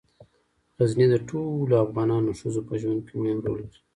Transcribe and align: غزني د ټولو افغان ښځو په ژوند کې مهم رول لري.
غزني 0.77 1.05
د 1.11 1.15
ټولو 1.29 1.73
افغان 1.85 2.09
ښځو 2.39 2.61
په 2.69 2.73
ژوند 2.81 2.99
کې 3.07 3.13
مهم 3.21 3.39
رول 3.45 3.61
لري. 3.63 3.77